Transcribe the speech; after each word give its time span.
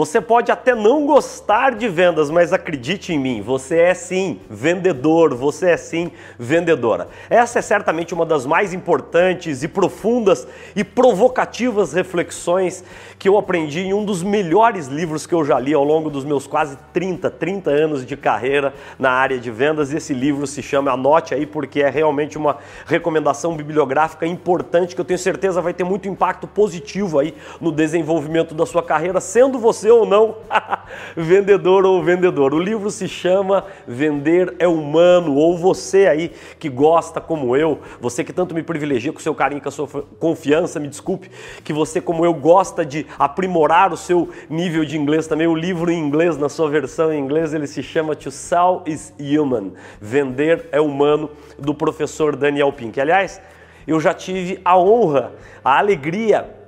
Você 0.00 0.18
pode 0.18 0.50
até 0.50 0.74
não 0.74 1.04
gostar 1.04 1.74
de 1.74 1.86
vendas, 1.86 2.30
mas 2.30 2.54
acredite 2.54 3.12
em 3.12 3.18
mim, 3.18 3.42
você 3.42 3.76
é 3.80 3.92
sim 3.92 4.40
vendedor, 4.48 5.34
você 5.34 5.72
é 5.72 5.76
sim 5.76 6.10
vendedora. 6.38 7.08
Essa 7.28 7.58
é 7.58 7.62
certamente 7.62 8.14
uma 8.14 8.24
das 8.24 8.46
mais 8.46 8.72
importantes 8.72 9.62
e 9.62 9.68
profundas 9.68 10.48
e 10.74 10.82
provocativas 10.82 11.92
reflexões 11.92 12.82
que 13.18 13.28
eu 13.28 13.36
aprendi 13.36 13.80
em 13.80 13.92
um 13.92 14.02
dos 14.02 14.22
melhores 14.22 14.86
livros 14.86 15.26
que 15.26 15.34
eu 15.34 15.44
já 15.44 15.58
li 15.58 15.74
ao 15.74 15.84
longo 15.84 16.08
dos 16.08 16.24
meus 16.24 16.46
quase 16.46 16.78
30, 16.94 17.30
30 17.32 17.70
anos 17.70 18.06
de 18.06 18.16
carreira 18.16 18.72
na 18.98 19.10
área 19.10 19.38
de 19.38 19.50
vendas. 19.50 19.92
Esse 19.92 20.14
livro 20.14 20.46
se 20.46 20.62
chama 20.62 20.90
Anote 20.90 21.34
aí 21.34 21.44
porque 21.44 21.82
é 21.82 21.90
realmente 21.90 22.38
uma 22.38 22.56
recomendação 22.86 23.54
bibliográfica 23.54 24.26
importante 24.26 24.94
que 24.94 25.00
eu 25.02 25.04
tenho 25.04 25.18
certeza 25.18 25.60
vai 25.60 25.74
ter 25.74 25.84
muito 25.84 26.08
impacto 26.08 26.46
positivo 26.46 27.18
aí 27.18 27.34
no 27.60 27.70
desenvolvimento 27.70 28.54
da 28.54 28.64
sua 28.64 28.82
carreira, 28.82 29.20
sendo 29.20 29.58
você 29.58 29.89
ou 29.90 30.06
não, 30.06 30.36
vendedor 31.16 31.84
ou 31.84 32.02
vendedor. 32.02 32.54
O 32.54 32.58
livro 32.58 32.90
se 32.90 33.08
chama 33.08 33.64
Vender 33.86 34.54
é 34.58 34.66
Humano, 34.66 35.34
ou 35.34 35.56
você 35.56 36.06
aí 36.06 36.32
que 36.58 36.68
gosta 36.68 37.20
como 37.20 37.56
eu, 37.56 37.80
você 38.00 38.22
que 38.22 38.32
tanto 38.32 38.54
me 38.54 38.62
privilegia 38.62 39.12
com 39.12 39.18
seu 39.18 39.34
carinho, 39.34 39.60
com 39.60 39.68
a 39.68 39.72
sua 39.72 39.88
confiança, 40.18 40.78
me 40.78 40.88
desculpe, 40.88 41.30
que 41.64 41.72
você 41.72 42.00
como 42.00 42.24
eu 42.24 42.34
gosta 42.34 42.84
de 42.84 43.06
aprimorar 43.18 43.92
o 43.92 43.96
seu 43.96 44.28
nível 44.48 44.84
de 44.84 44.96
inglês 44.96 45.26
também. 45.26 45.46
O 45.46 45.54
livro 45.54 45.90
em 45.90 45.98
inglês, 45.98 46.36
na 46.36 46.48
sua 46.48 46.68
versão 46.68 47.12
em 47.12 47.18
inglês, 47.18 47.52
ele 47.54 47.66
se 47.66 47.82
chama 47.82 48.14
To 48.14 48.30
Sell 48.30 48.82
is 48.86 49.12
Human, 49.18 49.72
Vender 50.00 50.68
é 50.72 50.80
Humano, 50.80 51.30
do 51.58 51.74
professor 51.74 52.36
Daniel 52.36 52.72
Pink. 52.72 53.00
Aliás, 53.00 53.40
eu 53.86 54.00
já 54.00 54.14
tive 54.14 54.60
a 54.64 54.78
honra, 54.78 55.32
a 55.64 55.78
alegria 55.78 56.59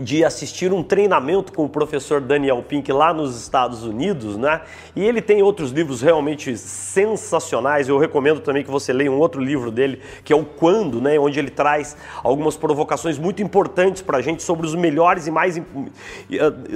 de 0.00 0.24
assistir 0.24 0.72
um 0.72 0.82
treinamento 0.82 1.52
com 1.52 1.64
o 1.64 1.68
professor 1.68 2.20
Daniel 2.20 2.62
Pink 2.62 2.92
lá 2.92 3.14
nos 3.14 3.40
Estados 3.40 3.82
Unidos, 3.82 4.36
né? 4.36 4.60
E 4.94 5.04
ele 5.04 5.22
tem 5.22 5.42
outros 5.42 5.70
livros 5.70 6.02
realmente 6.02 6.56
sensacionais. 6.56 7.88
Eu 7.88 7.98
recomendo 7.98 8.40
também 8.40 8.62
que 8.62 8.70
você 8.70 8.92
leia 8.92 9.10
um 9.10 9.18
outro 9.18 9.42
livro 9.42 9.70
dele, 9.70 10.00
que 10.24 10.32
é 10.32 10.36
o 10.36 10.44
Quando, 10.44 11.00
né? 11.00 11.18
Onde 11.18 11.38
ele 11.38 11.50
traz 11.50 11.96
algumas 12.22 12.56
provocações 12.56 13.18
muito 13.18 13.42
importantes 13.42 14.02
para 14.02 14.18
a 14.18 14.20
gente 14.20 14.42
sobre 14.42 14.66
os 14.66 14.74
melhores 14.74 15.26
e 15.26 15.30
mais 15.30 15.56
eh, 15.56 15.62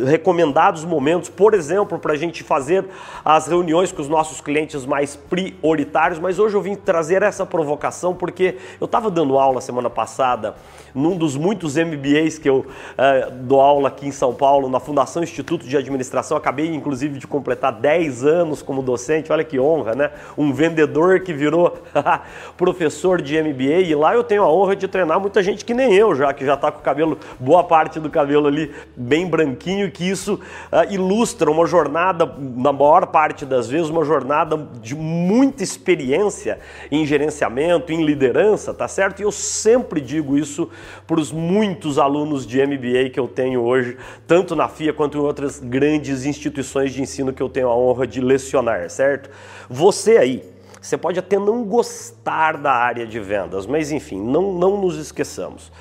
recomendados 0.06 0.84
momentos, 0.84 1.28
por 1.28 1.54
exemplo, 1.54 1.98
para 1.98 2.14
a 2.14 2.16
gente 2.16 2.42
fazer 2.42 2.86
as 3.24 3.46
reuniões 3.46 3.92
com 3.92 4.00
os 4.00 4.08
nossos 4.08 4.40
clientes 4.40 4.86
mais 4.86 5.16
prioritários. 5.16 6.18
Mas 6.18 6.38
hoje 6.38 6.54
eu 6.54 6.62
vim 6.62 6.74
trazer 6.74 7.22
essa 7.22 7.44
provocação 7.44 8.14
porque 8.14 8.56
eu 8.80 8.86
estava 8.86 9.10
dando 9.10 9.38
aula 9.38 9.60
semana 9.60 9.90
passada 9.90 10.54
num 10.94 11.16
dos 11.16 11.36
muitos 11.36 11.76
MBAs 11.76 12.38
que 12.38 12.48
eu 12.48 12.58
uh, 12.58 13.09
dou 13.42 13.60
aula 13.60 13.88
aqui 13.88 14.06
em 14.06 14.12
São 14.12 14.34
Paulo, 14.34 14.68
na 14.68 14.80
Fundação 14.80 15.22
Instituto 15.22 15.66
de 15.66 15.76
Administração. 15.76 16.36
Acabei, 16.36 16.66
inclusive, 16.74 17.18
de 17.18 17.26
completar 17.26 17.72
10 17.72 18.24
anos 18.24 18.62
como 18.62 18.82
docente. 18.82 19.32
Olha 19.32 19.44
que 19.44 19.58
honra, 19.58 19.94
né? 19.94 20.10
Um 20.36 20.52
vendedor 20.52 21.20
que 21.20 21.32
virou 21.32 21.78
professor 22.56 23.20
de 23.20 23.40
MBA. 23.40 23.80
E 23.86 23.94
lá 23.94 24.14
eu 24.14 24.24
tenho 24.24 24.42
a 24.42 24.52
honra 24.52 24.76
de 24.76 24.88
treinar 24.88 25.20
muita 25.20 25.42
gente 25.42 25.64
que 25.64 25.74
nem 25.74 25.94
eu, 25.94 26.14
já 26.14 26.32
que 26.32 26.44
já 26.44 26.54
está 26.54 26.70
com 26.70 26.80
o 26.80 26.82
cabelo, 26.82 27.18
boa 27.38 27.64
parte 27.64 27.98
do 28.00 28.10
cabelo 28.10 28.46
ali 28.46 28.72
bem 28.96 29.26
branquinho, 29.26 29.90
que 29.90 30.08
isso 30.08 30.34
uh, 30.34 30.92
ilustra 30.92 31.50
uma 31.50 31.66
jornada, 31.66 32.26
na 32.38 32.72
maior 32.72 33.06
parte 33.06 33.44
das 33.44 33.68
vezes, 33.68 33.88
uma 33.88 34.04
jornada 34.04 34.56
de 34.80 34.94
muita 34.94 35.62
experiência 35.62 36.58
em 36.90 37.06
gerenciamento, 37.06 37.92
em 37.92 38.04
liderança, 38.04 38.72
tá 38.74 38.88
certo? 38.88 39.20
E 39.20 39.22
eu 39.22 39.32
sempre 39.32 40.00
digo 40.00 40.36
isso 40.36 40.68
para 41.06 41.20
os 41.20 41.32
muitos 41.32 41.98
alunos 41.98 42.46
de 42.46 42.64
MBA 42.64 42.99
MBA 43.00 43.10
que 43.10 43.18
eu 43.18 43.26
tenho 43.26 43.62
hoje, 43.62 43.96
tanto 44.26 44.54
na 44.54 44.68
FIA 44.68 44.92
quanto 44.92 45.16
em 45.16 45.20
outras 45.20 45.58
grandes 45.58 46.24
instituições 46.24 46.92
de 46.92 47.00
ensino 47.00 47.32
que 47.32 47.42
eu 47.42 47.48
tenho 47.48 47.68
a 47.68 47.76
honra 47.76 48.06
de 48.06 48.20
lecionar, 48.20 48.90
certo? 48.90 49.30
Você 49.68 50.18
aí, 50.18 50.44
você 50.80 50.96
pode 50.96 51.18
até 51.18 51.38
não 51.38 51.64
gostar 51.64 52.56
da 52.56 52.72
área 52.72 53.06
de 53.06 53.18
vendas, 53.18 53.66
mas 53.66 53.90
enfim, 53.90 54.20
não, 54.20 54.52
não 54.52 54.80
nos 54.80 54.96
esqueçamos. 54.96 55.72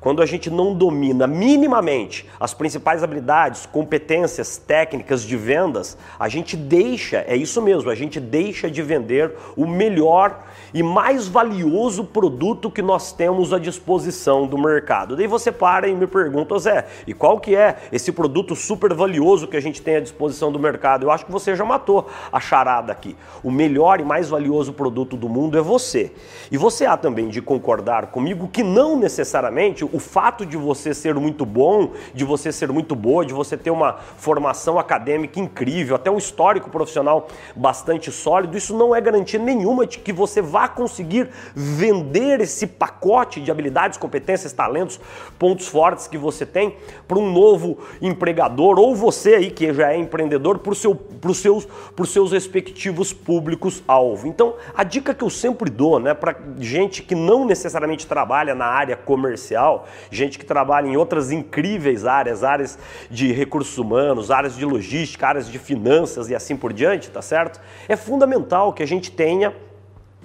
Quando 0.00 0.22
a 0.22 0.26
gente 0.26 0.48
não 0.48 0.74
domina 0.74 1.26
minimamente 1.26 2.26
as 2.40 2.54
principais 2.54 3.02
habilidades, 3.02 3.66
competências 3.66 4.56
técnicas 4.56 5.22
de 5.22 5.36
vendas, 5.36 5.98
a 6.18 6.26
gente 6.26 6.56
deixa, 6.56 7.18
é 7.28 7.36
isso 7.36 7.60
mesmo, 7.60 7.90
a 7.90 7.94
gente 7.94 8.18
deixa 8.18 8.70
de 8.70 8.80
vender 8.80 9.34
o 9.54 9.66
melhor 9.66 10.42
e 10.72 10.82
mais 10.82 11.26
valioso 11.26 12.04
produto 12.04 12.70
que 12.70 12.80
nós 12.80 13.12
temos 13.12 13.52
à 13.52 13.58
disposição 13.58 14.46
do 14.46 14.56
mercado. 14.56 15.16
Daí 15.16 15.26
você 15.26 15.52
para 15.52 15.86
e 15.86 15.94
me 15.94 16.06
pergunta, 16.06 16.58
Zé, 16.58 16.86
e 17.06 17.12
qual 17.12 17.38
que 17.38 17.54
é 17.54 17.76
esse 17.92 18.12
produto 18.12 18.56
super 18.56 18.94
valioso 18.94 19.48
que 19.48 19.56
a 19.56 19.60
gente 19.60 19.82
tem 19.82 19.96
à 19.96 20.00
disposição 20.00 20.50
do 20.50 20.58
mercado? 20.58 21.04
Eu 21.04 21.10
acho 21.10 21.26
que 21.26 21.32
você 21.32 21.54
já 21.54 21.64
matou 21.64 22.08
a 22.32 22.40
charada 22.40 22.92
aqui. 22.92 23.16
O 23.42 23.50
melhor 23.50 24.00
e 24.00 24.04
mais 24.04 24.28
valioso 24.28 24.72
produto 24.72 25.16
do 25.16 25.28
mundo 25.28 25.58
é 25.58 25.60
você. 25.60 26.12
E 26.50 26.56
você 26.56 26.86
há 26.86 26.96
também 26.96 27.28
de 27.28 27.42
concordar 27.42 28.06
comigo 28.06 28.48
que 28.48 28.62
não 28.62 28.96
necessariamente 28.96 29.84
o 29.92 29.98
fato 29.98 30.44
de 30.44 30.56
você 30.56 30.94
ser 30.94 31.14
muito 31.14 31.44
bom, 31.44 31.92
de 32.14 32.24
você 32.24 32.52
ser 32.52 32.70
muito 32.72 32.94
boa, 32.94 33.24
de 33.24 33.32
você 33.32 33.56
ter 33.56 33.70
uma 33.70 33.94
formação 34.16 34.78
acadêmica 34.78 35.38
incrível, 35.40 35.96
até 35.96 36.10
um 36.10 36.18
histórico 36.18 36.70
profissional 36.70 37.28
bastante 37.54 38.10
sólido, 38.10 38.56
isso 38.56 38.76
não 38.76 38.94
é 38.94 39.00
garantia 39.00 39.38
nenhuma 39.38 39.86
de 39.86 39.98
que 39.98 40.12
você 40.12 40.40
vá 40.40 40.68
conseguir 40.68 41.28
vender 41.54 42.40
esse 42.40 42.66
pacote 42.66 43.40
de 43.40 43.50
habilidades, 43.50 43.98
competências, 43.98 44.52
talentos, 44.52 45.00
pontos 45.38 45.68
fortes 45.68 46.06
que 46.06 46.18
você 46.18 46.44
tem 46.44 46.76
para 47.06 47.18
um 47.18 47.32
novo 47.32 47.78
empregador 48.00 48.78
ou 48.78 48.94
você 48.94 49.34
aí 49.34 49.50
que 49.50 49.72
já 49.72 49.92
é 49.92 49.96
empreendedor 49.96 50.58
para 50.58 50.74
seu, 50.74 50.98
os 51.24 51.38
seus, 51.38 51.68
seus 52.06 52.32
respectivos 52.32 53.12
públicos-alvo. 53.12 54.26
Então, 54.26 54.54
a 54.74 54.82
dica 54.82 55.14
que 55.14 55.22
eu 55.22 55.30
sempre 55.30 55.70
dou 55.70 55.98
né, 55.98 56.14
para 56.14 56.36
gente 56.58 57.02
que 57.02 57.14
não 57.14 57.44
necessariamente 57.44 58.06
trabalha 58.06 58.54
na 58.54 58.66
área 58.66 58.96
comercial, 58.96 59.79
gente 60.10 60.38
que 60.38 60.44
trabalha 60.44 60.86
em 60.86 60.96
outras 60.96 61.30
incríveis 61.30 62.04
áreas, 62.04 62.44
áreas 62.44 62.78
de 63.10 63.32
recursos 63.32 63.78
humanos, 63.78 64.30
áreas 64.30 64.56
de 64.56 64.64
logística, 64.64 65.26
áreas 65.26 65.50
de 65.50 65.58
finanças 65.58 66.28
e 66.28 66.34
assim 66.34 66.56
por 66.56 66.72
diante, 66.72 67.10
tá 67.10 67.22
certo? 67.22 67.60
É 67.88 67.96
fundamental 67.96 68.72
que 68.72 68.82
a 68.82 68.86
gente 68.86 69.10
tenha 69.10 69.54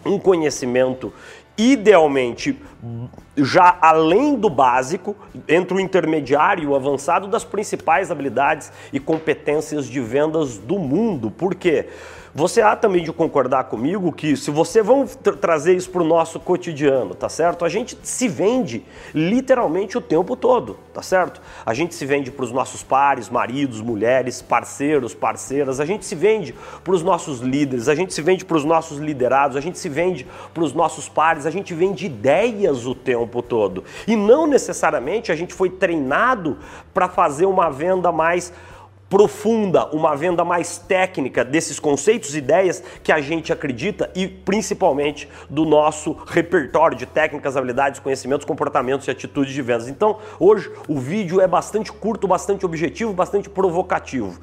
um 0.06 0.20
conhecimento 0.20 1.12
idealmente 1.58 2.60
já 3.38 3.78
além 3.82 4.36
do 4.36 4.50
básico, 4.50 5.16
entre 5.48 5.78
o 5.78 5.80
intermediário 5.80 6.64
e 6.64 6.68
o 6.68 6.76
avançado 6.76 7.28
das 7.28 7.44
principais 7.44 8.12
habilidades 8.12 8.72
e 8.94 9.00
competências 9.00 9.88
de 9.88 10.00
vendas 10.00 10.58
do 10.58 10.78
mundo. 10.78 11.32
Por 11.32 11.56
quê? 11.56 11.90
Você 12.38 12.62
há 12.62 12.76
também 12.76 13.02
de 13.02 13.14
concordar 13.14 13.64
comigo 13.64 14.12
que 14.12 14.36
se 14.36 14.52
você 14.52 14.84
vamos 14.84 15.16
tra 15.16 15.38
trazer 15.38 15.74
isso 15.74 15.90
para 15.90 16.02
o 16.02 16.06
nosso 16.06 16.38
cotidiano, 16.38 17.16
tá 17.16 17.30
certo? 17.30 17.64
A 17.64 17.70
gente 17.70 17.98
se 18.04 18.28
vende 18.28 18.84
literalmente 19.14 19.98
o 19.98 20.02
tempo 20.02 20.36
todo, 20.36 20.78
tá 20.94 21.02
certo? 21.02 21.42
A 21.66 21.74
gente 21.74 21.96
se 21.96 22.06
vende 22.06 22.30
para 22.30 22.44
os 22.44 22.52
nossos 22.52 22.84
pares, 22.84 23.30
maridos, 23.30 23.80
mulheres, 23.80 24.42
parceiros, 24.42 25.14
parceiras, 25.14 25.80
a 25.80 25.86
gente 25.86 26.06
se 26.06 26.14
vende 26.14 26.54
para 26.84 26.94
os 26.94 27.02
nossos 27.02 27.40
líderes, 27.40 27.88
a 27.88 27.96
gente 27.96 28.14
se 28.14 28.22
vende 28.22 28.44
para 28.44 28.58
os 28.58 28.66
nossos 28.66 28.98
liderados, 28.98 29.56
a 29.56 29.62
gente 29.62 29.80
se 29.80 29.88
vende 29.88 30.28
para 30.54 30.62
os 30.62 30.74
nossos 30.74 31.08
pares, 31.08 31.46
a 31.46 31.50
gente 31.50 31.74
vende 31.74 32.06
ideias 32.06 32.86
o 32.86 32.94
tempo 32.94 33.42
todo. 33.42 33.86
E 34.06 34.18
não 34.18 34.46
necessariamente 34.46 35.32
a 35.32 35.38
gente 35.38 35.54
foi 35.54 35.70
treinado 35.70 36.58
para 36.94 37.08
fazer 37.08 37.46
uma 37.46 37.70
venda 37.70 38.12
mais 38.12 38.52
profunda, 39.10 39.86
uma 39.88 40.16
venda 40.16 40.44
mais 40.44 40.78
técnica 40.78 41.46
desses 41.46 41.80
conceitos 41.80 42.34
e 42.34 42.40
ideias 42.40 42.84
que 43.04 43.12
a 43.12 43.22
gente 43.22 43.54
acredita 43.54 44.10
e 44.16 44.28
principalmente 44.28 45.30
do 45.50 45.64
nosso 45.64 46.14
repertório 46.26 46.98
de 46.98 47.06
técnicas, 47.06 47.56
habilidades, 47.56 48.00
conhecimentos, 48.00 48.46
comportamentos 48.46 49.08
e 49.08 49.12
atitudes 49.12 49.54
de 49.54 49.62
vendas. 49.62 49.88
Então, 49.88 50.18
hoje 50.40 50.72
o 50.88 51.00
vídeo 51.00 51.40
é 51.40 51.48
bastante 51.48 51.92
curto, 51.92 52.28
bastante 52.28 52.66
objetivo, 52.66 53.14
bastante 53.14 53.50
provocativo. 53.50 54.40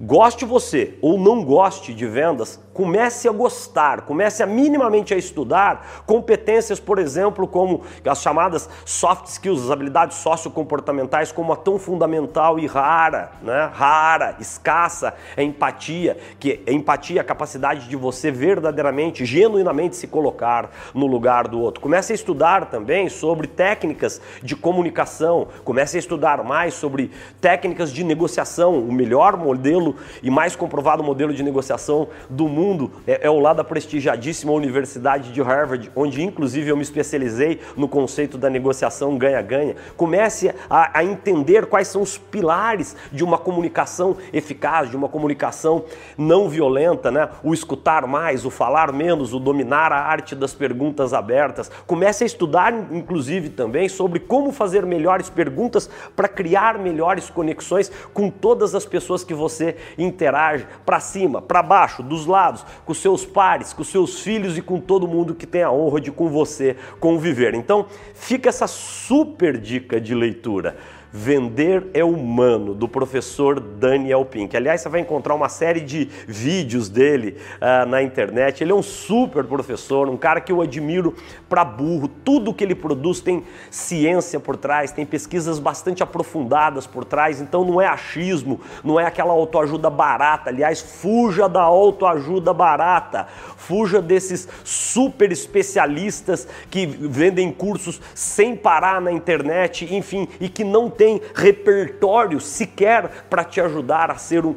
Goste 0.00 0.44
você 0.44 0.96
ou 1.02 1.18
não 1.18 1.44
goste 1.44 1.92
de 1.92 2.06
vendas, 2.06 2.60
comece 2.72 3.28
a 3.28 3.32
gostar, 3.32 4.02
comece 4.02 4.44
a 4.44 4.46
minimamente 4.46 5.12
a 5.12 5.16
estudar 5.16 6.04
competências, 6.06 6.78
por 6.78 7.00
exemplo, 7.00 7.48
como 7.48 7.82
as 8.06 8.22
chamadas 8.22 8.70
soft 8.84 9.26
skills, 9.26 9.64
as 9.64 9.70
habilidades 9.72 10.18
sociocomportamentais, 10.18 11.32
como 11.32 11.52
a 11.52 11.56
tão 11.56 11.80
fundamental 11.80 12.60
e 12.60 12.66
rara, 12.68 13.32
né? 13.42 13.68
rara, 13.72 14.36
escassa, 14.38 15.14
é 15.36 15.42
empatia, 15.42 16.16
que 16.38 16.62
é 16.64 16.72
empatia, 16.72 17.20
a 17.20 17.24
capacidade 17.24 17.88
de 17.88 17.96
você 17.96 18.30
verdadeiramente, 18.30 19.24
genuinamente 19.24 19.96
se 19.96 20.06
colocar 20.06 20.70
no 20.94 21.08
lugar 21.08 21.48
do 21.48 21.58
outro. 21.60 21.80
Comece 21.80 22.12
a 22.12 22.14
estudar 22.14 22.66
também 22.66 23.08
sobre 23.08 23.48
técnicas 23.48 24.20
de 24.40 24.54
comunicação, 24.54 25.48
comece 25.64 25.96
a 25.96 25.98
estudar 25.98 26.44
mais 26.44 26.74
sobre 26.74 27.10
técnicas 27.40 27.92
de 27.92 28.04
negociação, 28.04 28.78
o 28.78 28.92
melhor 28.92 29.36
modelo 29.36 29.87
modelo 29.88 29.96
e 30.22 30.30
mais 30.30 30.56
comprovado 30.56 31.02
modelo 31.02 31.32
de 31.32 31.42
negociação 31.42 32.08
do 32.28 32.48
mundo 32.48 32.90
é, 33.06 33.26
é 33.26 33.30
o 33.30 33.38
lá 33.38 33.52
da 33.52 33.64
prestigiadíssima 33.64 34.52
Universidade 34.52 35.32
de 35.32 35.42
Harvard, 35.42 35.90
onde 35.94 36.22
inclusive 36.22 36.70
eu 36.70 36.76
me 36.76 36.82
especializei 36.82 37.60
no 37.76 37.88
conceito 37.88 38.36
da 38.36 38.50
negociação 38.50 39.16
ganha-ganha. 39.16 39.76
Comece 39.96 40.52
a, 40.68 40.98
a 40.98 41.04
entender 41.04 41.66
quais 41.66 41.88
são 41.88 42.02
os 42.02 42.18
pilares 42.18 42.96
de 43.12 43.24
uma 43.24 43.38
comunicação 43.38 44.16
eficaz, 44.32 44.90
de 44.90 44.96
uma 44.96 45.08
comunicação 45.08 45.84
não 46.16 46.48
violenta, 46.48 47.10
né? 47.10 47.28
O 47.42 47.54
escutar 47.54 48.06
mais, 48.06 48.44
o 48.44 48.50
falar 48.50 48.92
menos, 48.92 49.32
o 49.32 49.38
dominar 49.38 49.92
a 49.92 50.00
arte 50.00 50.34
das 50.34 50.54
perguntas 50.54 51.12
abertas. 51.12 51.70
Comece 51.86 52.24
a 52.24 52.26
estudar, 52.26 52.72
inclusive, 52.90 53.50
também 53.50 53.88
sobre 53.88 54.18
como 54.18 54.52
fazer 54.52 54.84
melhores 54.84 55.30
perguntas 55.30 55.88
para 56.16 56.28
criar 56.28 56.78
melhores 56.78 57.30
conexões 57.30 57.90
com 58.12 58.30
todas 58.30 58.74
as 58.74 58.84
pessoas 58.84 59.24
que 59.24 59.34
você 59.34 59.76
interage, 59.96 60.66
para 60.84 61.00
cima, 61.00 61.40
para 61.40 61.62
baixo, 61.62 62.02
dos 62.02 62.26
lados, 62.26 62.64
com 62.84 62.94
seus 62.94 63.24
pares, 63.24 63.72
com 63.72 63.84
seus 63.84 64.20
filhos 64.20 64.56
e 64.58 64.62
com 64.62 64.80
todo 64.80 65.08
mundo 65.08 65.34
que 65.34 65.46
tem 65.46 65.62
a 65.62 65.70
honra 65.70 66.00
de 66.00 66.10
com 66.10 66.28
você 66.28 66.76
conviver. 67.00 67.54
Então, 67.54 67.86
fica 68.14 68.48
essa 68.48 68.66
super 68.66 69.58
dica 69.58 70.00
de 70.00 70.14
leitura. 70.14 70.76
Vender 71.12 71.86
é 71.94 72.04
Humano, 72.04 72.74
do 72.74 72.86
professor 72.86 73.58
Daniel 73.58 74.24
Pink. 74.24 74.54
Aliás, 74.56 74.82
você 74.82 74.88
vai 74.88 75.00
encontrar 75.00 75.34
uma 75.34 75.48
série 75.48 75.80
de 75.80 76.04
vídeos 76.26 76.88
dele 76.88 77.36
uh, 77.56 77.88
na 77.88 78.02
internet. 78.02 78.62
Ele 78.62 78.72
é 78.72 78.74
um 78.74 78.82
super 78.82 79.44
professor, 79.44 80.08
um 80.08 80.16
cara 80.16 80.40
que 80.40 80.52
eu 80.52 80.60
admiro 80.60 81.14
para 81.48 81.64
burro. 81.64 82.08
Tudo 82.08 82.52
que 82.52 82.62
ele 82.62 82.74
produz 82.74 83.20
tem 83.20 83.42
ciência 83.70 84.38
por 84.38 84.56
trás, 84.56 84.92
tem 84.92 85.06
pesquisas 85.06 85.58
bastante 85.58 86.02
aprofundadas 86.02 86.86
por 86.86 87.04
trás. 87.04 87.40
Então 87.40 87.64
não 87.64 87.80
é 87.80 87.86
achismo, 87.86 88.60
não 88.84 89.00
é 89.00 89.06
aquela 89.06 89.32
autoajuda 89.32 89.88
barata. 89.88 90.50
Aliás, 90.50 90.80
fuja 90.80 91.48
da 91.48 91.62
autoajuda 91.62 92.52
barata. 92.52 93.26
Fuja 93.56 94.02
desses 94.02 94.46
super 94.62 95.32
especialistas 95.32 96.46
que 96.70 96.84
vendem 96.86 97.50
cursos 97.50 98.00
sem 98.14 98.54
parar 98.54 99.00
na 99.00 99.10
internet, 99.10 99.86
enfim, 99.94 100.28
e 100.40 100.48
que 100.48 100.64
não 100.64 100.90
tem 100.98 101.22
repertório 101.32 102.40
sequer 102.40 103.24
para 103.30 103.44
te 103.44 103.60
ajudar 103.60 104.10
a 104.10 104.18
ser 104.18 104.44
um 104.44 104.56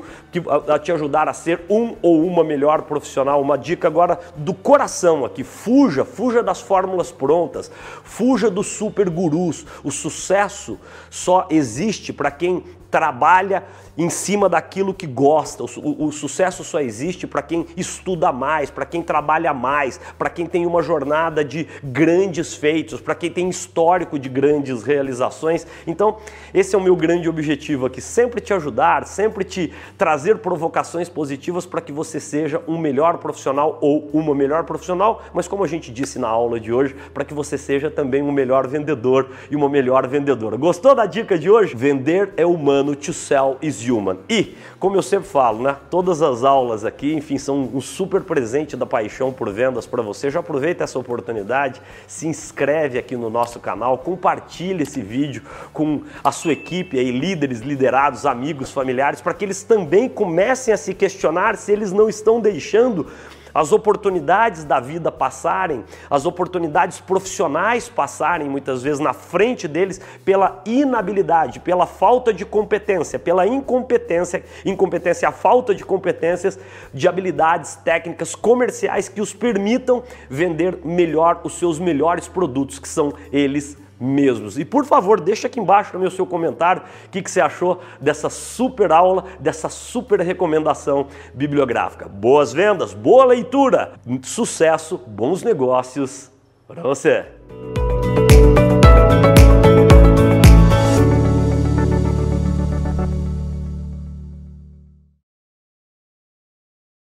a 0.68 0.80
te 0.80 0.92
ajudar 0.92 1.30
a 1.30 1.34
ser 1.34 1.62
um 1.70 1.96
ou 2.02 2.26
uma 2.26 2.44
melhor 2.44 2.82
profissional. 2.84 3.42
Uma 3.42 3.58
dica 3.58 3.88
agora 3.88 4.20
do 4.36 4.54
coração 4.54 5.24
aqui, 5.24 5.44
fuja, 5.44 6.04
fuja 6.04 6.42
das 6.42 6.60
fórmulas 6.60 7.12
prontas, 7.12 7.72
fuja 8.04 8.50
dos 8.50 8.68
super 8.68 9.10
gurus. 9.10 9.66
O 9.84 9.92
sucesso 9.92 10.80
só 11.10 11.48
existe 11.50 12.12
para 12.12 12.32
quem 12.32 12.64
trabalha 12.92 13.64
em 13.98 14.10
cima 14.10 14.50
daquilo 14.50 14.94
que 14.94 15.08
gosta. 15.08 15.64
O, 15.64 16.08
o 16.08 16.12
sucesso 16.12 16.64
só 16.64 16.80
existe 16.80 17.26
para 17.26 17.42
quem 17.42 17.66
estuda 17.76 18.32
mais, 18.32 18.70
para 18.70 18.86
quem 18.86 19.02
trabalha 19.02 19.54
mais, 19.54 20.00
para 20.18 20.30
quem 20.30 20.46
tem 20.46 20.66
uma 20.66 20.84
jornada 20.84 21.44
de 21.44 21.68
grandes 21.84 22.54
feitos, 22.54 23.00
para 23.00 23.16
quem 23.16 23.32
tem 23.32 23.50
histórico 23.50 24.20
de 24.20 24.28
grandes 24.28 24.84
realizações. 24.84 25.66
Então, 25.88 26.18
esse 26.54 26.76
é 26.76 26.78
o 26.78 26.82
meu 26.82 26.96
grande 26.96 27.30
objetivo 27.30 27.86
aqui, 27.86 28.02
sempre 28.02 28.42
te 28.42 28.54
ajudar, 28.54 29.06
sempre 29.06 29.44
te 29.44 29.72
trazer 29.98 30.40
provocações 30.40 31.08
positivas 31.08 31.66
para 31.66 31.82
que 31.82 31.92
você 31.92 32.20
seja 32.20 32.62
um 32.68 32.78
melhor 32.78 33.18
profissional 33.18 33.78
ou 33.82 34.10
uma 34.12 34.34
melhor 34.34 34.64
profissional, 34.64 35.22
mas 35.34 35.48
como 35.48 35.64
a 35.64 35.68
gente 35.68 35.92
disse 35.92 36.18
na 36.18 36.28
aula 36.28 36.60
de 36.60 36.74
hoje, 36.74 36.96
para 37.14 37.24
que 37.24 37.34
você 37.34 37.58
seja 37.58 37.90
também 37.90 38.22
um 38.22 38.32
melhor 38.32 38.68
vendedor 38.68 39.30
e 39.50 39.56
uma 39.56 39.70
melhor 39.70 40.08
vendedora. 40.08 40.58
Gostou 40.58 40.96
da 40.96 41.06
dica 41.06 41.38
de 41.38 41.50
hoje? 41.50 41.76
Vender 41.76 42.34
é 42.36 42.46
humano, 42.46 42.81
to 42.96 43.14
sell 43.14 43.58
is 43.62 43.82
human. 43.88 44.18
E, 44.30 44.56
como 44.80 44.96
eu 44.96 45.02
sempre 45.02 45.30
falo, 45.30 45.64
né? 45.64 45.76
Todas 45.90 46.22
as 46.22 46.44
aulas 46.44 46.84
aqui, 46.84 47.14
enfim, 47.14 47.38
são 47.38 47.70
um 47.74 47.80
super 47.80 48.22
presente 48.22 48.76
da 48.76 48.86
paixão 48.86 49.32
por 49.32 49.52
vendas 49.52 49.86
para 49.86 50.02
você. 50.02 50.30
Já 50.30 50.40
aproveita 50.40 50.84
essa 50.84 50.98
oportunidade, 50.98 51.82
se 52.08 52.28
inscreve 52.28 52.98
aqui 52.98 53.16
no 53.16 53.30
nosso 53.30 53.60
canal, 53.60 53.98
compartilhe 53.98 54.84
esse 54.84 55.02
vídeo 55.02 55.44
com 55.72 56.02
a 56.24 56.32
sua 56.32 56.54
equipe 56.54 56.98
aí, 56.98 57.12
líderes, 57.12 57.60
liderados, 57.60 58.26
amigos, 58.26 58.72
familiares, 58.72 59.22
para 59.22 59.34
que 59.34 59.46
eles 59.46 59.64
também 59.64 60.10
comecem 60.10 60.74
a 60.74 60.78
se 60.78 60.94
questionar 60.94 61.56
se 61.58 61.72
eles 61.72 61.92
não 61.92 62.10
estão 62.10 62.40
deixando 62.40 63.08
as 63.54 63.72
oportunidades 63.72 64.64
da 64.64 64.80
vida 64.80 65.12
passarem, 65.12 65.84
as 66.10 66.26
oportunidades 66.26 67.00
profissionais 67.00 67.90
passarem 67.90 68.50
muitas 68.50 68.84
vezes 68.84 69.00
na 69.00 69.14
frente 69.14 69.68
deles 69.68 70.00
pela 70.24 70.62
inabilidade, 70.66 71.60
pela 71.60 71.86
falta 71.86 72.34
de 72.34 72.46
competência, 72.46 73.20
pela 73.20 73.46
incompetência, 73.46 74.44
incompetência, 74.66 75.28
a 75.28 75.32
falta 75.32 75.74
de 75.74 75.84
competências, 75.84 76.60
de 76.94 77.08
habilidades 77.08 77.76
técnicas 77.76 78.36
comerciais 78.36 79.10
que 79.10 79.22
os 79.22 79.34
permitam 79.34 80.04
vender 80.30 80.80
melhor 80.84 81.42
os 81.44 81.54
seus 81.54 81.80
melhores 81.80 82.28
produtos, 82.28 82.80
que 82.80 82.88
são 82.88 83.14
eles 83.32 83.78
mesmos. 84.02 84.58
E 84.58 84.66
por 84.66 84.84
favor, 84.84 85.22
deixa 85.22 85.48
aqui 85.48 85.60
embaixo 85.60 85.98
no 85.98 86.10
seu 86.10 86.26
comentário 86.26 86.82
o 87.06 87.10
que, 87.10 87.22
que 87.22 87.30
você 87.30 87.40
achou 87.40 87.80
dessa 88.02 88.30
super 88.30 88.92
aula, 88.92 89.26
dessa 89.40 89.70
super 89.70 90.20
recomendação 90.20 91.08
bibliográfica. 91.34 92.10
Boas 92.10 92.52
vendas, 92.52 92.94
boa 92.94 93.24
leitura, 93.26 93.94
sucesso, 94.24 94.98
bons 95.08 95.44
negócios 95.44 96.32
para 96.68 96.82
você. 96.82 97.28